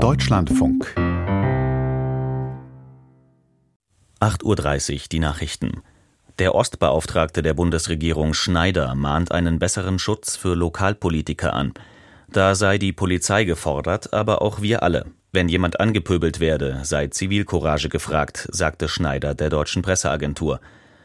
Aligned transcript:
Deutschlandfunk 0.00 0.94
8.30 4.18 4.92
Uhr 4.94 5.00
die 5.12 5.18
Nachrichten. 5.18 5.82
Der 6.38 6.54
Ostbeauftragte 6.54 7.42
der 7.42 7.52
Bundesregierung 7.52 8.32
Schneider 8.32 8.94
mahnt 8.94 9.30
einen 9.30 9.58
besseren 9.58 9.98
Schutz 9.98 10.36
für 10.36 10.54
Lokalpolitiker 10.54 11.52
an. 11.52 11.74
Da 12.32 12.54
sei 12.54 12.78
die 12.78 12.94
Polizei 12.94 13.44
gefordert, 13.44 14.14
aber 14.14 14.40
auch 14.40 14.62
wir 14.62 14.82
alle. 14.82 15.04
Wenn 15.32 15.50
jemand 15.50 15.80
angepöbelt 15.80 16.40
werde, 16.40 16.80
sei 16.82 17.08
Zivilcourage 17.08 17.90
gefragt, 17.90 18.48
sagte 18.50 18.88
Schneider 18.88 19.34
der 19.34 19.50
deutschen 19.50 19.82
Presseagentur. 19.82 20.60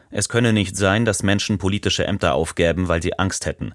Es 0.10 0.30
könne 0.30 0.54
nicht 0.54 0.78
sein, 0.78 1.04
dass 1.04 1.22
Menschen 1.22 1.58
politische 1.58 2.08
Ämter 2.08 2.34
aufgäben, 2.34 2.88
weil 2.88 3.02
sie 3.02 3.20
Angst 3.20 3.46
hätten. 3.46 3.74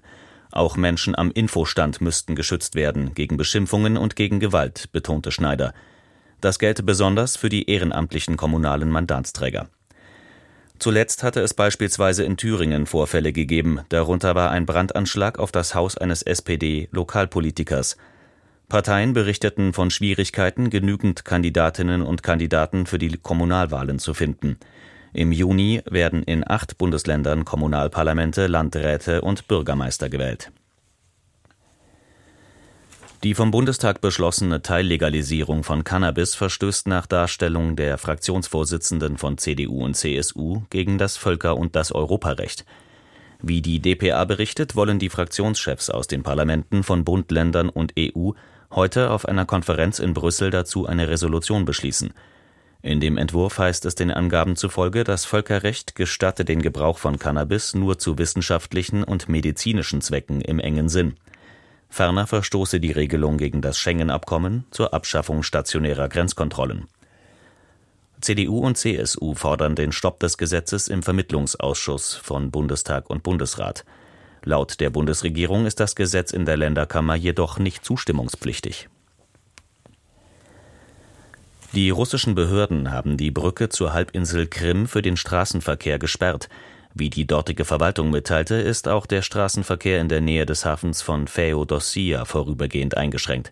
Auch 0.51 0.75
Menschen 0.75 1.15
am 1.15 1.31
Infostand 1.31 2.01
müssten 2.01 2.35
geschützt 2.35 2.75
werden 2.75 3.13
gegen 3.13 3.37
Beschimpfungen 3.37 3.97
und 3.97 4.15
gegen 4.15 4.39
Gewalt, 4.39 4.89
betonte 4.91 5.31
Schneider. 5.31 5.73
Das 6.41 6.59
gelte 6.59 6.83
besonders 6.83 7.37
für 7.37 7.49
die 7.49 7.69
ehrenamtlichen 7.69 8.35
kommunalen 8.35 8.89
Mandatsträger. 8.89 9.69
Zuletzt 10.79 11.21
hatte 11.21 11.41
es 11.41 11.53
beispielsweise 11.53 12.23
in 12.23 12.37
Thüringen 12.37 12.87
Vorfälle 12.87 13.31
gegeben, 13.33 13.81
darunter 13.89 14.33
war 14.33 14.49
ein 14.49 14.65
Brandanschlag 14.65 15.37
auf 15.37 15.51
das 15.51 15.75
Haus 15.75 15.95
eines 15.95 16.23
SPD-Lokalpolitikers. 16.23 17.97
Parteien 18.67 19.13
berichteten 19.13 19.73
von 19.73 19.91
Schwierigkeiten, 19.91 20.71
genügend 20.71 21.23
Kandidatinnen 21.23 22.01
und 22.01 22.23
Kandidaten 22.23 22.87
für 22.87 22.97
die 22.97 23.15
Kommunalwahlen 23.17 23.99
zu 23.99 24.15
finden. 24.15 24.57
Im 25.13 25.31
Juni 25.31 25.81
werden 25.89 26.23
in 26.23 26.49
acht 26.49 26.77
Bundesländern 26.77 27.45
Kommunalparlamente, 27.45 28.47
Landräte 28.47 29.21
und 29.21 29.47
Bürgermeister 29.47 30.09
gewählt 30.09 30.51
die 33.23 33.35
vom 33.35 33.51
Bundestag 33.51 34.01
beschlossene 34.01 34.63
Teillegalisierung 34.63 35.63
von 35.63 35.83
Cannabis 35.83 36.33
verstößt 36.33 36.87
nach 36.87 37.05
Darstellung 37.05 37.75
der 37.75 37.99
Fraktionsvorsitzenden 37.99 39.17
von 39.17 39.37
CDU 39.37 39.85
und 39.85 39.95
CSU 39.95 40.63
gegen 40.71 40.97
das 40.97 41.17
Völker- 41.17 41.55
und 41.55 41.75
das 41.75 41.91
Europarecht. 41.91 42.65
Wie 43.39 43.61
die 43.61 43.79
dpa 43.79 44.25
berichtet, 44.25 44.75
wollen 44.75 44.97
die 44.97 45.09
Fraktionschefs 45.09 45.91
aus 45.91 46.07
den 46.07 46.23
Parlamenten 46.23 46.81
von 46.81 47.03
Bund, 47.03 47.29
Ländern 47.29 47.69
und 47.69 47.93
EU 47.97 48.31
heute 48.71 49.11
auf 49.11 49.27
einer 49.27 49.45
Konferenz 49.45 49.99
in 49.99 50.15
Brüssel 50.15 50.49
dazu 50.49 50.87
eine 50.87 51.07
Resolution 51.07 51.65
beschließen. 51.65 52.13
In 52.83 52.99
dem 52.99 53.17
Entwurf 53.17 53.59
heißt 53.59 53.85
es 53.85 53.93
den 53.93 54.09
Angaben 54.09 54.55
zufolge, 54.55 55.03
das 55.03 55.25
Völkerrecht 55.25 55.93
gestatte 55.95 56.45
den 56.45 56.61
Gebrauch 56.63 56.97
von 56.97 57.19
Cannabis 57.19 57.75
nur 57.75 57.99
zu 57.99 58.17
wissenschaftlichen 58.17 59.03
und 59.03 59.29
medizinischen 59.29 60.01
Zwecken 60.01 60.41
im 60.41 60.59
engen 60.59 60.89
Sinn. 60.89 61.15
Ferner 61.89 62.25
verstoße 62.25 62.79
die 62.79 62.91
Regelung 62.91 63.37
gegen 63.37 63.61
das 63.61 63.77
Schengen-Abkommen 63.77 64.65
zur 64.71 64.93
Abschaffung 64.93 65.43
stationärer 65.43 66.09
Grenzkontrollen. 66.09 66.87
CDU 68.21 68.59
und 68.59 68.77
CSU 68.77 69.35
fordern 69.35 69.75
den 69.75 69.91
Stopp 69.91 70.19
des 70.19 70.37
Gesetzes 70.37 70.87
im 70.87 71.03
Vermittlungsausschuss 71.03 72.15
von 72.15 72.49
Bundestag 72.49 73.09
und 73.09 73.23
Bundesrat. 73.23 73.83
Laut 74.43 74.79
der 74.79 74.89
Bundesregierung 74.89 75.65
ist 75.65 75.79
das 75.79 75.95
Gesetz 75.95 76.31
in 76.31 76.45
der 76.45 76.57
Länderkammer 76.57 77.15
jedoch 77.15 77.59
nicht 77.59 77.85
zustimmungspflichtig. 77.85 78.89
Die 81.73 81.89
russischen 81.89 82.35
Behörden 82.35 82.91
haben 82.91 83.15
die 83.15 83.31
Brücke 83.31 83.69
zur 83.69 83.93
Halbinsel 83.93 84.45
Krim 84.45 84.87
für 84.87 85.01
den 85.01 85.15
Straßenverkehr 85.15 85.99
gesperrt. 85.99 86.49
Wie 86.93 87.09
die 87.09 87.25
dortige 87.25 87.63
Verwaltung 87.63 88.09
mitteilte, 88.09 88.55
ist 88.55 88.89
auch 88.89 89.05
der 89.05 89.21
Straßenverkehr 89.21 90.01
in 90.01 90.09
der 90.09 90.19
Nähe 90.19 90.45
des 90.45 90.65
Hafens 90.65 91.01
von 91.01 91.29
Feodossia 91.29 92.25
vorübergehend 92.25 92.97
eingeschränkt. 92.97 93.51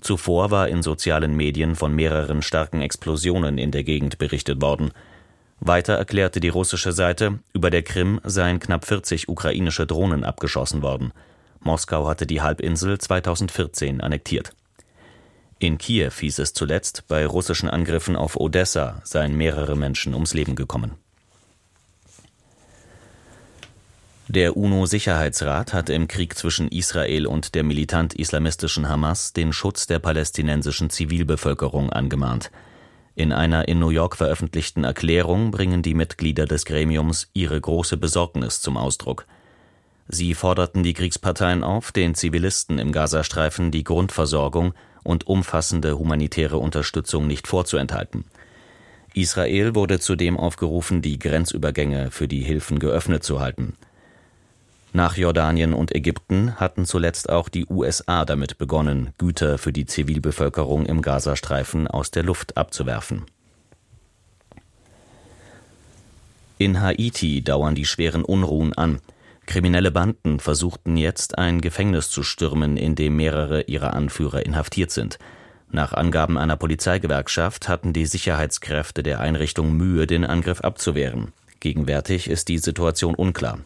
Zuvor 0.00 0.52
war 0.52 0.68
in 0.68 0.84
sozialen 0.84 1.34
Medien 1.34 1.74
von 1.74 1.92
mehreren 1.96 2.42
starken 2.42 2.80
Explosionen 2.80 3.58
in 3.58 3.72
der 3.72 3.82
Gegend 3.82 4.18
berichtet 4.18 4.62
worden. 4.62 4.92
Weiter 5.58 5.94
erklärte 5.94 6.38
die 6.38 6.50
russische 6.50 6.92
Seite, 6.92 7.40
über 7.52 7.70
der 7.70 7.82
Krim 7.82 8.20
seien 8.22 8.60
knapp 8.60 8.84
40 8.84 9.28
ukrainische 9.28 9.84
Drohnen 9.84 10.22
abgeschossen 10.22 10.82
worden. 10.82 11.12
Moskau 11.58 12.06
hatte 12.06 12.24
die 12.24 12.40
Halbinsel 12.40 12.98
2014 12.98 14.00
annektiert. 14.00 14.52
In 15.60 15.76
Kiew 15.76 16.12
hieß 16.12 16.38
es 16.38 16.52
zuletzt, 16.52 17.04
bei 17.08 17.26
russischen 17.26 17.68
Angriffen 17.68 18.14
auf 18.14 18.38
Odessa 18.38 19.00
seien 19.04 19.36
mehrere 19.36 19.76
Menschen 19.76 20.14
ums 20.14 20.32
Leben 20.32 20.54
gekommen. 20.54 20.92
Der 24.28 24.56
UNO-Sicherheitsrat 24.56 25.72
hat 25.72 25.88
im 25.88 26.06
Krieg 26.06 26.36
zwischen 26.36 26.68
Israel 26.68 27.26
und 27.26 27.54
der 27.54 27.64
militant-islamistischen 27.64 28.88
Hamas 28.88 29.32
den 29.32 29.54
Schutz 29.54 29.86
der 29.86 29.98
palästinensischen 29.98 30.90
Zivilbevölkerung 30.90 31.90
angemahnt. 31.90 32.50
In 33.16 33.32
einer 33.32 33.66
in 33.66 33.80
New 33.80 33.88
York 33.88 34.16
veröffentlichten 34.16 34.84
Erklärung 34.84 35.50
bringen 35.50 35.82
die 35.82 35.94
Mitglieder 35.94 36.44
des 36.44 36.66
Gremiums 36.66 37.30
ihre 37.32 37.60
große 37.60 37.96
Besorgnis 37.96 38.60
zum 38.60 38.76
Ausdruck. 38.76 39.26
Sie 40.06 40.34
forderten 40.34 40.82
die 40.82 40.94
Kriegsparteien 40.94 41.64
auf, 41.64 41.90
den 41.90 42.14
Zivilisten 42.14 42.78
im 42.78 42.92
Gazastreifen 42.92 43.70
die 43.70 43.82
Grundversorgung 43.82 44.74
und 45.08 45.26
umfassende 45.26 45.98
humanitäre 45.98 46.58
Unterstützung 46.58 47.26
nicht 47.26 47.48
vorzuenthalten. 47.48 48.24
Israel 49.14 49.74
wurde 49.74 49.98
zudem 49.98 50.36
aufgerufen, 50.36 51.00
die 51.00 51.18
Grenzübergänge 51.18 52.10
für 52.10 52.28
die 52.28 52.42
Hilfen 52.42 52.78
geöffnet 52.78 53.24
zu 53.24 53.40
halten. 53.40 53.72
Nach 54.92 55.16
Jordanien 55.16 55.72
und 55.74 55.94
Ägypten 55.94 56.56
hatten 56.56 56.84
zuletzt 56.84 57.30
auch 57.30 57.48
die 57.48 57.66
USA 57.66 58.24
damit 58.24 58.58
begonnen, 58.58 59.10
Güter 59.18 59.58
für 59.58 59.72
die 59.72 59.86
Zivilbevölkerung 59.86 60.86
im 60.86 61.02
Gazastreifen 61.02 61.88
aus 61.88 62.10
der 62.10 62.22
Luft 62.22 62.56
abzuwerfen. 62.56 63.24
In 66.58 66.80
Haiti 66.80 67.42
dauern 67.42 67.74
die 67.74 67.86
schweren 67.86 68.24
Unruhen 68.24 68.72
an. 68.74 69.00
Kriminelle 69.48 69.90
Banden 69.90 70.40
versuchten 70.40 70.98
jetzt 70.98 71.38
ein 71.38 71.62
Gefängnis 71.62 72.10
zu 72.10 72.22
stürmen, 72.22 72.76
in 72.76 72.94
dem 72.94 73.16
mehrere 73.16 73.62
ihrer 73.62 73.94
Anführer 73.94 74.44
inhaftiert 74.44 74.90
sind. 74.90 75.18
Nach 75.70 75.94
Angaben 75.94 76.36
einer 76.36 76.58
Polizeigewerkschaft 76.58 77.66
hatten 77.66 77.94
die 77.94 78.04
Sicherheitskräfte 78.04 79.02
der 79.02 79.20
Einrichtung 79.20 79.72
Mühe, 79.72 80.06
den 80.06 80.26
Angriff 80.26 80.60
abzuwehren. 80.60 81.32
Gegenwärtig 81.60 82.28
ist 82.28 82.48
die 82.48 82.58
Situation 82.58 83.14
unklar. 83.14 83.60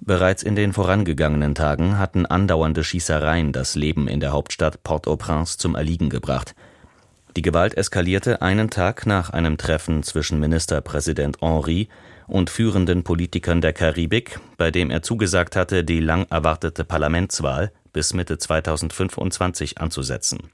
Bereits 0.00 0.42
in 0.42 0.56
den 0.56 0.72
vorangegangenen 0.72 1.54
Tagen 1.54 1.96
hatten 1.96 2.26
andauernde 2.26 2.82
Schießereien 2.82 3.52
das 3.52 3.76
Leben 3.76 4.08
in 4.08 4.18
der 4.18 4.32
Hauptstadt 4.32 4.82
Port-au-Prince 4.82 5.58
zum 5.58 5.76
Erliegen 5.76 6.10
gebracht. 6.10 6.56
Die 7.36 7.42
Gewalt 7.42 7.76
eskalierte 7.76 8.40
einen 8.40 8.70
Tag 8.70 9.04
nach 9.04 9.28
einem 9.28 9.58
Treffen 9.58 10.02
zwischen 10.02 10.40
Ministerpräsident 10.40 11.42
Henri 11.42 11.90
und 12.26 12.48
führenden 12.48 13.04
Politikern 13.04 13.60
der 13.60 13.74
Karibik, 13.74 14.40
bei 14.56 14.70
dem 14.70 14.90
er 14.90 15.02
zugesagt 15.02 15.54
hatte, 15.54 15.84
die 15.84 16.00
lang 16.00 16.26
erwartete 16.30 16.82
Parlamentswahl 16.82 17.72
bis 17.92 18.14
Mitte 18.14 18.38
2025 18.38 19.78
anzusetzen. 19.78 20.50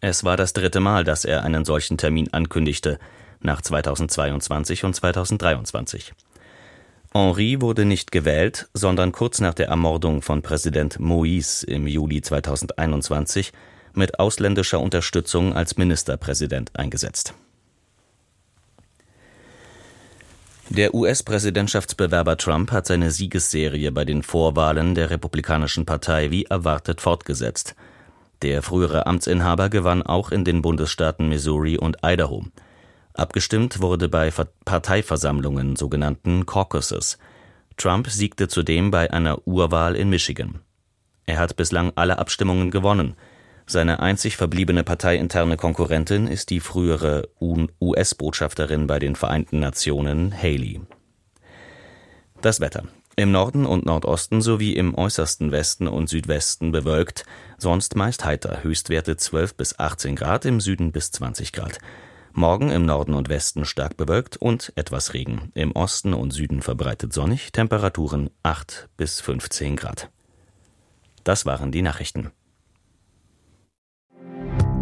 Es 0.00 0.24
war 0.24 0.38
das 0.38 0.54
dritte 0.54 0.80
Mal, 0.80 1.04
dass 1.04 1.26
er 1.26 1.44
einen 1.44 1.66
solchen 1.66 1.98
Termin 1.98 2.32
ankündigte, 2.32 2.98
nach 3.42 3.60
2022 3.60 4.84
und 4.84 4.94
2023. 4.94 6.14
Henri 7.12 7.60
wurde 7.60 7.84
nicht 7.84 8.12
gewählt, 8.12 8.70
sondern 8.72 9.12
kurz 9.12 9.40
nach 9.40 9.54
der 9.54 9.68
Ermordung 9.68 10.22
von 10.22 10.40
Präsident 10.40 10.98
Moïse 10.98 11.66
im 11.66 11.86
Juli 11.86 12.22
2021 12.22 13.52
mit 13.94 14.18
ausländischer 14.18 14.80
Unterstützung 14.80 15.54
als 15.54 15.76
Ministerpräsident 15.76 16.70
eingesetzt. 16.74 17.34
Der 20.68 20.94
US-Präsidentschaftsbewerber 20.94 22.36
Trump 22.36 22.70
hat 22.70 22.86
seine 22.86 23.10
Siegesserie 23.10 23.90
bei 23.90 24.04
den 24.04 24.22
Vorwahlen 24.22 24.94
der 24.94 25.10
Republikanischen 25.10 25.84
Partei 25.84 26.30
wie 26.30 26.44
erwartet 26.44 27.00
fortgesetzt. 27.00 27.74
Der 28.42 28.62
frühere 28.62 29.06
Amtsinhaber 29.06 29.68
gewann 29.68 30.02
auch 30.02 30.30
in 30.30 30.44
den 30.44 30.62
Bundesstaaten 30.62 31.28
Missouri 31.28 31.76
und 31.76 31.98
Idaho. 32.04 32.44
Abgestimmt 33.14 33.80
wurde 33.80 34.08
bei 34.08 34.32
Parteiversammlungen, 34.64 35.74
sogenannten 35.74 36.46
Caucuses. 36.46 37.18
Trump 37.76 38.08
siegte 38.08 38.46
zudem 38.46 38.92
bei 38.92 39.10
einer 39.12 39.46
Urwahl 39.48 39.96
in 39.96 40.08
Michigan. 40.08 40.60
Er 41.26 41.38
hat 41.38 41.56
bislang 41.56 41.92
alle 41.96 42.18
Abstimmungen 42.18 42.70
gewonnen. 42.70 43.16
Seine 43.70 44.00
einzig 44.00 44.36
verbliebene 44.36 44.82
parteiinterne 44.82 45.56
Konkurrentin 45.56 46.26
ist 46.26 46.50
die 46.50 46.58
frühere 46.58 47.28
US-Botschafterin 47.40 48.88
bei 48.88 48.98
den 48.98 49.14
Vereinten 49.14 49.60
Nationen, 49.60 50.34
Haley. 50.36 50.80
Das 52.40 52.58
Wetter. 52.58 52.82
Im 53.14 53.30
Norden 53.30 53.66
und 53.66 53.86
Nordosten 53.86 54.42
sowie 54.42 54.72
im 54.72 54.96
äußersten 54.96 55.52
Westen 55.52 55.86
und 55.86 56.08
Südwesten 56.08 56.72
bewölkt, 56.72 57.24
sonst 57.58 57.94
meist 57.94 58.24
heiter, 58.24 58.64
Höchstwerte 58.64 59.16
12 59.16 59.54
bis 59.54 59.78
18 59.78 60.16
Grad, 60.16 60.46
im 60.46 60.60
Süden 60.60 60.90
bis 60.90 61.12
20 61.12 61.52
Grad. 61.52 61.78
Morgen 62.32 62.72
im 62.72 62.84
Norden 62.84 63.14
und 63.14 63.28
Westen 63.28 63.64
stark 63.64 63.96
bewölkt 63.96 64.36
und 64.36 64.72
etwas 64.74 65.14
Regen. 65.14 65.52
Im 65.54 65.70
Osten 65.76 66.12
und 66.12 66.32
Süden 66.32 66.62
verbreitet 66.62 67.12
sonnig, 67.12 67.52
Temperaturen 67.52 68.30
8 68.42 68.88
bis 68.96 69.20
15 69.20 69.76
Grad. 69.76 70.10
Das 71.22 71.46
waren 71.46 71.70
die 71.70 71.82
Nachrichten. 71.82 72.32